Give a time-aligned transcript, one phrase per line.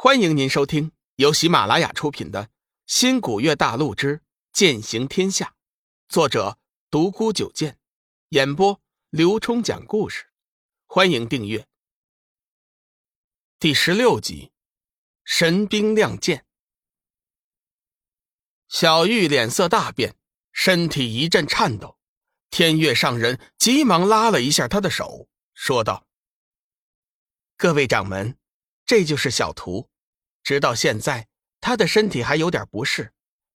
[0.00, 2.44] 欢迎您收听由喜马拉雅出品的
[2.86, 5.46] 《新古月大陆之剑行天下》，
[6.08, 6.56] 作者
[6.88, 7.80] 独孤九剑，
[8.28, 8.80] 演播
[9.10, 10.30] 刘冲讲故事。
[10.86, 11.66] 欢迎订阅。
[13.58, 14.52] 第十六集，
[15.24, 16.46] 神兵亮剑。
[18.68, 20.14] 小玉脸色大变，
[20.52, 21.98] 身体一阵颤抖。
[22.50, 26.06] 天月上人急忙拉了一下他的手，说道
[27.58, 28.37] ：“各位掌门。”
[28.88, 29.90] 这就是小徒，
[30.42, 31.28] 直到现在
[31.60, 33.12] 他的身体还有点不适，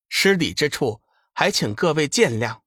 [0.08, 2.60] 失礼之处还请各位见谅。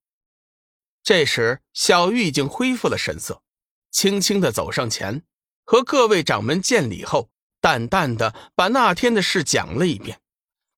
[1.02, 3.42] 这时，小玉已经恢复了神色，
[3.90, 5.23] 轻轻的走上前，
[5.64, 7.30] 和各位掌门见礼后，
[7.62, 10.20] 淡淡的把那天的事讲了一遍，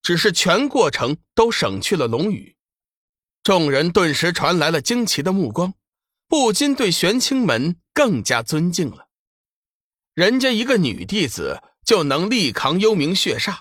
[0.00, 2.54] 只是全过程都省去了龙语。
[3.42, 5.74] 众人顿时传来了惊奇的目光，
[6.28, 9.08] 不禁对玄清门更加尊敬了。
[10.14, 11.60] 人家一个女弟子。
[11.84, 13.60] 就能力扛幽冥血煞，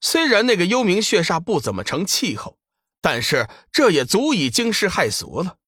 [0.00, 2.58] 虽然那个幽冥血煞不怎么成气候，
[3.00, 5.58] 但是这也足以惊世骇俗了。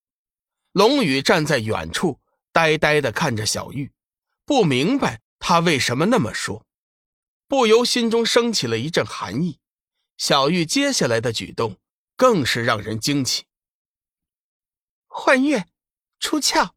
[0.73, 2.21] 龙宇站在远处，
[2.53, 3.93] 呆呆的看着小玉，
[4.45, 6.67] 不明白他为什么那么说，
[7.47, 9.59] 不由心中升起了一阵寒意。
[10.17, 11.77] 小玉接下来的举动
[12.17, 13.45] 更是让人惊奇。
[15.07, 15.67] 幻月，
[16.19, 16.75] 出鞘！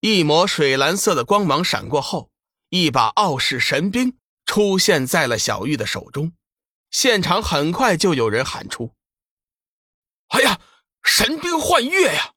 [0.00, 2.30] 一抹水蓝色的光芒闪过后，
[2.68, 4.18] 一把傲视神兵。
[4.50, 6.32] 出现在了小玉的手中，
[6.90, 8.96] 现场很快就有人喊出
[10.26, 10.60] ：“哎呀，
[11.04, 12.32] 神兵幻月呀，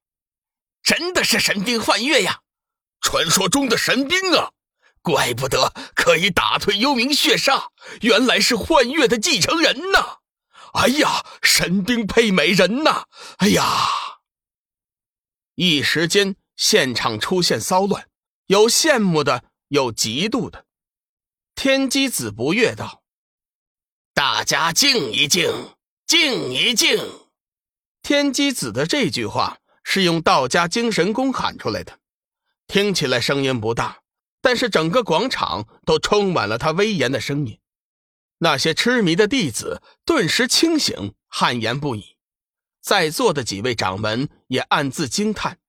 [0.83, 2.41] 真的是神兵幻月呀！
[3.01, 4.51] 传说中的神兵啊，
[5.01, 7.69] 怪不得可以打退幽冥血煞，
[8.01, 10.19] 原来是幻月的继承人呐！
[10.73, 13.05] 哎呀，神兵配美人呐！
[13.37, 13.63] 哎呀！”
[15.55, 18.07] 一时间，现场出现骚乱，
[18.45, 20.67] 有羡慕的，有嫉妒的。
[21.55, 23.03] 天机子不悦道
[24.13, 26.97] ：“大家静一静，静一静。”
[28.03, 31.99] 天机子的这句话是用道家精神功喊出来的，
[32.67, 34.01] 听起来声音不大，
[34.41, 37.59] 但是整个广场都充满了他威严的声音。
[38.39, 42.17] 那些痴迷的弟子顿时清醒，汗颜不已。
[42.81, 45.59] 在座的几位掌门也暗自惊叹：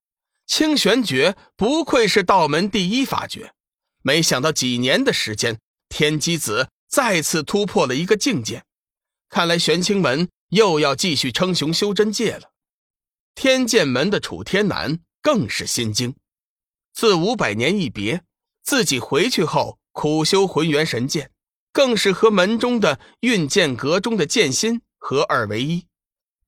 [0.44, 3.54] 清玄诀不愧是道门第一法诀，
[4.02, 5.60] 没想到几年的时间。
[5.96, 8.64] 天机子再次突破了一个境界，
[9.28, 12.50] 看来玄清门又要继续称雄修真界了。
[13.36, 16.16] 天剑门的楚天南更是心惊，
[16.92, 18.24] 自五百年一别，
[18.64, 21.30] 自己回去后苦修浑元神剑，
[21.72, 25.86] 更是和门中的运剑阁中的剑心合二为一。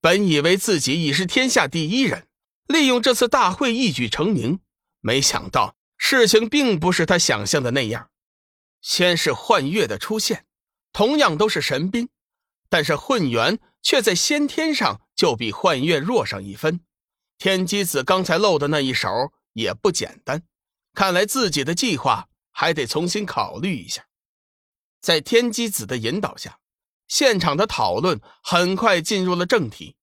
[0.01, 2.27] 本以为自己已是天下第一人，
[2.67, 4.59] 利用这次大会一举成名，
[5.01, 8.11] 没想到事情并不是他想象的那样。
[8.87, 10.47] 先是幻月的出现，
[10.93, 12.09] 同样都是神兵，
[12.69, 16.81] 但是混元却在先天上就比幻月弱上一分。
[17.37, 19.11] 天机子刚才露的那一手
[19.55, 20.45] 也不简单，
[20.95, 24.07] 看来自己的计划还得重新考虑一下。
[25.01, 26.61] 在天机子的引导下，
[27.09, 29.97] 现场的讨论很快进入了正题。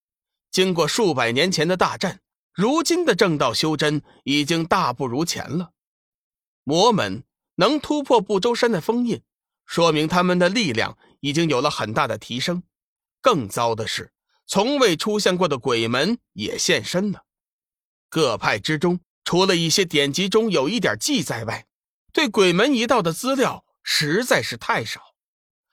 [0.51, 2.19] 经过数百年前的大战，
[2.51, 5.71] 如今的正道修真已经大不如前了。
[6.65, 7.23] 魔门。
[7.56, 9.22] 能突破不周山的封印，
[9.66, 12.64] 说明他们的力量已经有了很大的提升。
[13.22, 14.12] 更糟的是，
[14.46, 17.24] 从未出现过的鬼门也现身了。
[18.09, 21.66] 各派之中，除了一些典籍中有一点记载外，
[22.12, 25.02] 对鬼门一道的资料实在是太少。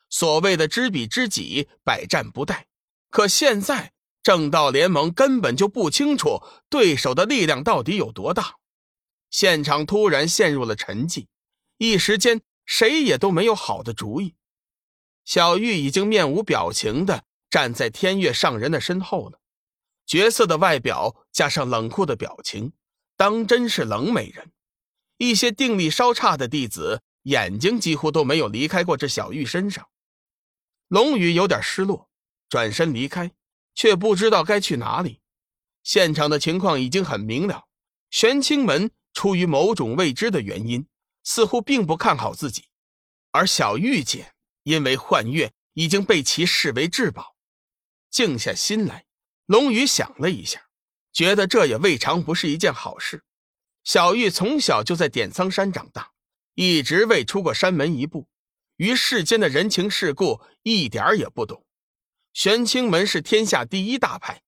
[0.09, 2.65] 所谓的知彼知己，百战不殆。
[3.11, 3.93] 可现在
[4.23, 8.57] 正道联盟根本就不清楚对手的力量到底有多大。
[9.31, 11.27] 现场突然陷入了沉寂。
[11.83, 14.35] 一时间，谁也都没有好的主意。
[15.25, 19.41] 小玉已经面无表情的站在天月上人的身后了，
[20.05, 22.75] 绝色的外表加上冷酷的表情，
[23.17, 24.53] 当真是冷美人。
[25.17, 29.89] 一些定力稍差的弟子眼睛几乎都没有离开过这小玉身上。
[30.89, 32.11] 龙宇有点失落，
[32.51, 33.33] 转身离开，
[33.75, 35.23] 却不知道该去哪里。
[35.83, 37.65] 现场的情况已经很明了，
[38.11, 40.87] 玄清门出于某种未知的原因。
[41.23, 42.65] 似乎并不看好自己，
[43.31, 44.33] 而小玉姐
[44.63, 47.37] 因为幻月已经被其视为至宝，
[48.11, 49.05] 静下心来，
[49.47, 50.69] 龙宇想了一下，
[51.13, 53.25] 觉得这也未尝不是一件好事。
[53.85, 56.13] 小玉从小就在点苍山长大，
[56.55, 58.29] 一直未出过山门一步，
[58.77, 61.65] 于世间的人情世故一点也不懂。
[62.33, 64.43] 玄清门是天下第一大派，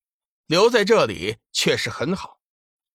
[0.47, 2.41] 留在这里确实很好。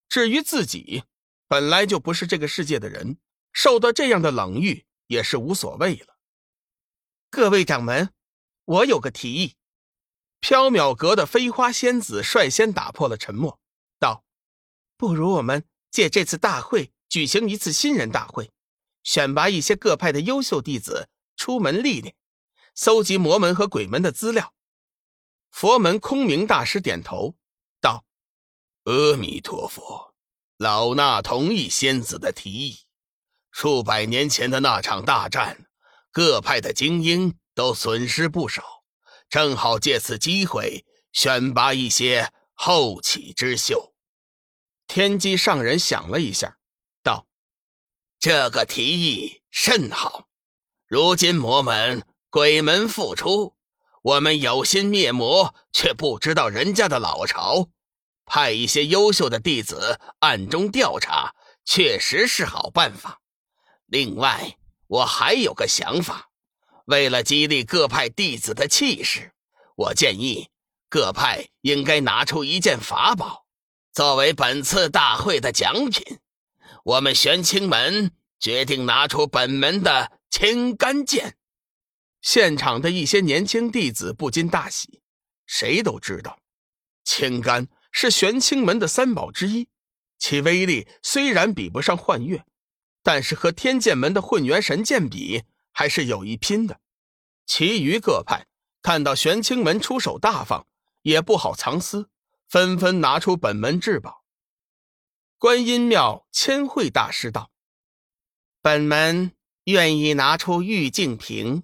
[0.07, 1.03] 至于自己，
[1.47, 3.18] 本来就不是这个世界的人。
[3.57, 6.19] 受到这样的冷遇也是无所谓了。
[7.31, 8.13] 各位掌门，
[8.65, 9.56] 我有个提议。
[10.42, 13.59] 缥缈阁的飞花仙子率先打破了沉默，
[13.98, 14.24] 道
[14.95, 18.51] ：“不如我们借这次大会举行一次新人大会，
[19.01, 22.15] 选拔一些各派的优秀弟子出门历练，
[22.75, 24.54] 搜集魔门和鬼门的资料。”
[25.50, 27.36] 佛门空明大师点头
[27.81, 28.06] 道
[28.86, 30.13] ：“阿弥陀佛，
[30.57, 32.81] 老衲同意仙子的提议。
[33.59, 35.65] 数百年前的那场大战，
[36.12, 38.83] 各派的精英都损失不少。”
[39.30, 43.95] 正好借此机会选拔一些后起之秀。
[44.86, 46.59] 天机上人想了一下，
[47.01, 47.25] 道
[48.19, 50.27] ：“这个提议甚好。
[50.86, 53.56] 如今魔门、鬼门复出，
[54.04, 57.69] 我们有心灭魔，却不知道人家的老巢。
[58.24, 61.33] 派一些优秀的弟子暗中调查，
[61.65, 63.19] 确实是好办法。
[63.87, 64.57] 另外，
[64.87, 66.29] 我还有个想法。”
[66.85, 69.33] 为了激励各派弟子的气势，
[69.75, 70.49] 我建议
[70.87, 73.45] 各派应该拿出一件法宝，
[73.91, 76.19] 作为本次大会的奖品。
[76.85, 81.35] 我们玄清门决定拿出本门的青干剑。
[82.21, 85.01] 现场的一些年轻弟子不禁大喜。
[85.45, 86.39] 谁都知道，
[87.03, 89.67] 青干是玄清门的三宝之一，
[90.17, 92.45] 其威力虽然比不上幻月，
[93.07, 95.45] 但是和天剑门的混元神剑比。
[95.77, 96.80] 还是有一拼的。
[97.45, 98.48] 其余各派
[98.81, 100.65] 看到玄清门出手大方，
[101.04, 102.09] 也不好藏私，
[102.50, 104.24] 纷纷拿出本门至宝。
[105.38, 107.51] 观音庙千惠大师道
[108.59, 109.33] ：“本门
[109.65, 111.62] 愿意拿出玉净瓶。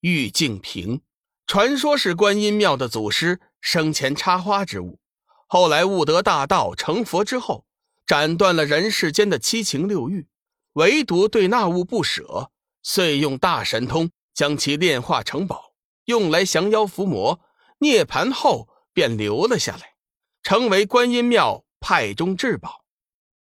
[0.00, 1.02] 玉净瓶，
[1.46, 4.98] 传说是观音庙的祖师生前插花之物，
[5.46, 7.66] 后来悟得大道成佛之后，
[8.06, 10.26] 斩断了人世间的七情六欲，
[10.74, 12.50] 唯独对那物不舍。”
[12.82, 15.74] 遂用大神通将其炼化成宝，
[16.06, 17.40] 用来降妖伏魔。
[17.80, 19.94] 涅盘后便留了下来，
[20.42, 22.84] 成为观音庙派中至宝。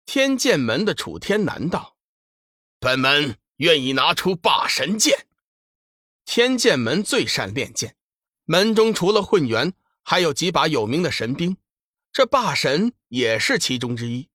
[0.06, 1.98] 天剑门的楚天南道
[2.80, 5.28] ：“本门愿意拿出霸神剑。”
[6.26, 7.96] 天剑门最善练剑，
[8.46, 11.58] 门中除了混元，还有几把有名的神兵，
[12.12, 14.30] 这霸神也是其中之一。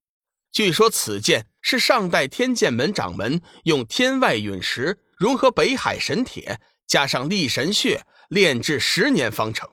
[0.53, 9.69] 据说此剑是上代天剑门掌门用天外陨石融合北海神铁，加上力神血炼制十年方成。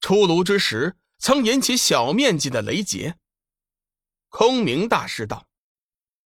[0.00, 3.14] 出炉之时，曾引起小面积的雷劫。
[4.28, 5.46] 空明大师道：“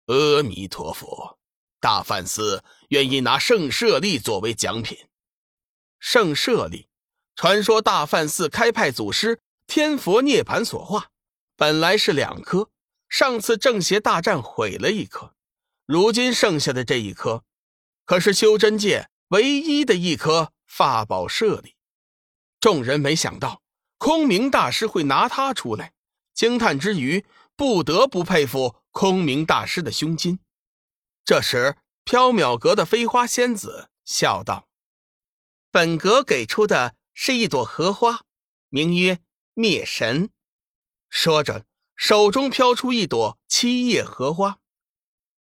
[0.09, 1.39] 阿弥陀佛，
[1.81, 4.97] 大梵寺愿意拿圣舍利作为奖品。
[5.99, 6.89] 圣舍利，
[7.37, 11.09] 传说大梵寺开派祖师天佛涅盘所化，
[11.57, 12.71] 本来是两颗。”
[13.09, 15.35] 上次正邪大战毁了一颗，
[15.87, 17.45] 如今剩下的这一颗，
[18.05, 21.77] 可是修真界唯一的一颗法宝舍利。
[22.59, 23.63] 众人没想到
[23.99, 25.93] 空明大师会拿它出来，
[26.33, 27.25] 惊叹之余，
[27.55, 30.41] 不得不佩服空明大师的胸襟。
[31.25, 34.69] 这时，缥缈阁的飞花仙子笑道
[35.71, 38.25] ：“本阁给出的是一朵荷花，
[38.71, 39.21] 名曰
[39.55, 40.31] 灭神。”
[41.09, 41.65] 说着。
[41.97, 44.59] 手中飘出一朵七叶荷花，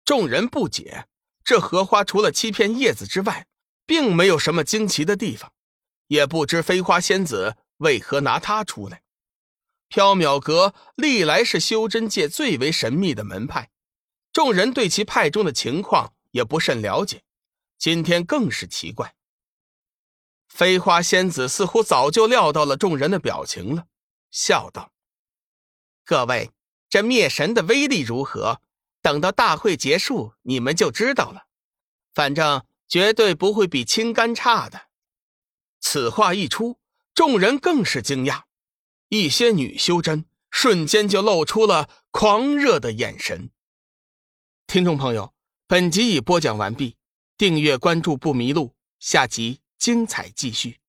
[0.04, 1.08] 众人不解，
[1.44, 3.48] 这荷花除了七片叶子之外，
[3.86, 5.54] 并没有什么惊奇的地方，
[6.08, 9.04] 也不知飞花仙子为何拿它出来。
[9.90, 13.70] 缥缈阁历来是修真界最为神秘的门派，
[14.32, 17.24] 众人对其派中的情况也不甚了解，
[17.78, 19.16] 今天更是奇怪。
[20.48, 23.88] 飞花仙子似乎早就料到了众人的表情了，
[24.30, 24.92] 笑道。
[26.04, 26.52] 各位，
[26.90, 28.62] 这灭神的威力如何？
[29.02, 31.46] 等到大会结束，你们就知道了。
[32.14, 34.90] 反正绝对不会比青干差的。
[35.80, 36.78] 此话一出，
[37.14, 38.44] 众人更是惊讶，
[39.08, 43.50] 一些女修真瞬间就露出了狂热的眼神。
[44.68, 45.34] 听众朋友，
[45.66, 46.98] 本集已播讲完毕，
[47.38, 50.81] 订阅关注不迷路，下集精彩继续。